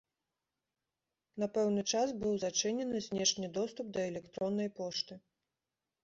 На 1.41 1.47
пэўны 1.57 1.81
час 1.91 2.13
быў 2.23 2.33
зачынены 2.45 3.01
знешні 3.07 3.47
доступ 3.59 3.87
да 3.97 4.01
электроннай 4.11 4.69
пошты. 4.79 5.19